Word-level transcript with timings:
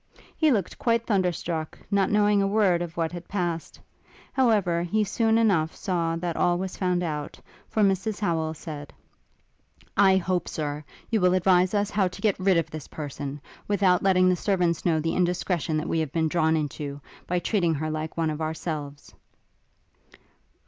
He 0.35 0.49
looked 0.51 0.79
quite 0.79 1.05
thunderstruck, 1.05 1.77
not 1.91 2.09
knowing 2.09 2.41
a 2.41 2.47
word 2.47 2.81
of 2.81 2.97
what 2.97 3.11
had 3.11 3.27
passed. 3.27 3.79
However, 4.33 4.81
he 4.81 5.03
soon 5.03 5.37
enough 5.37 5.75
saw 5.75 6.15
that 6.15 6.35
all 6.35 6.57
was 6.57 6.75
found 6.75 7.03
out; 7.03 7.39
for 7.69 7.83
Mrs 7.83 8.19
Howel 8.19 8.55
said, 8.55 8.93
'I 9.95 10.17
hope, 10.17 10.47
Sir, 10.49 10.83
you 11.11 11.21
will 11.21 11.35
advise 11.35 11.75
us, 11.75 11.91
how 11.91 12.07
to 12.07 12.19
get 12.19 12.39
rid 12.39 12.57
of 12.57 12.71
this 12.71 12.87
person, 12.87 13.39
without 13.67 14.01
letting 14.01 14.27
the 14.27 14.35
servants 14.35 14.85
know 14.87 14.99
the 14.99 15.13
indiscretion 15.15 15.87
we 15.87 15.99
have 15.99 16.11
been 16.11 16.27
drawn 16.27 16.57
into, 16.57 16.99
by 17.27 17.37
treating 17.37 17.75
her 17.75 17.91
like 17.91 18.17
one 18.17 18.31
of 18.31 18.41
ourselves.' 18.41 19.13